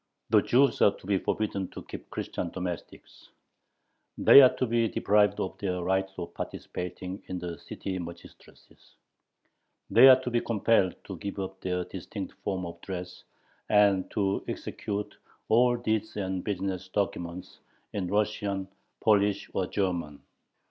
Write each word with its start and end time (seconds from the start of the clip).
The 0.31 0.41
Jews 0.41 0.81
are 0.81 0.95
to 0.97 1.05
be 1.05 1.19
forbidden 1.19 1.67
to 1.75 1.83
keep 1.83 2.09
Christian 2.09 2.49
domestics; 2.49 3.29
they 4.17 4.41
are 4.41 4.51
to 4.55 4.65
be 4.65 4.87
deprived 4.87 5.39
of 5.39 5.55
their 5.59 5.83
right 5.83 6.09
of 6.17 6.33
participating 6.33 7.21
in 7.27 7.37
the 7.37 7.59
city 7.59 7.99
magistracies; 7.99 8.95
they 9.91 10.07
are 10.07 10.19
to 10.21 10.31
be 10.31 10.41
compelled 10.41 10.95
to 11.03 11.17
give 11.19 11.37
up 11.37 11.61
their 11.61 11.83
distinct 11.85 12.33
form 12.43 12.65
of 12.65 12.81
dress 12.81 13.23
and 13.69 14.09
to 14.09 14.43
execute 14.47 15.15
all 15.49 15.77
deeds 15.77 16.17
and 16.17 16.43
business 16.43 16.87
documents 16.87 17.59
in 17.93 18.07
Russian, 18.07 18.69
Polish, 19.01 19.51
or 19.53 19.67
German. 19.67 20.23